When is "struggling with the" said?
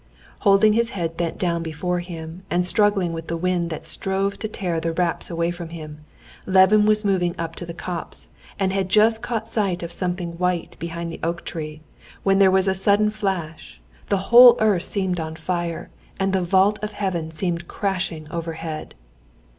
2.65-3.37